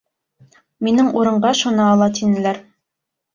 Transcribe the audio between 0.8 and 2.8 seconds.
Минең урынға шуны ала, тинеләр.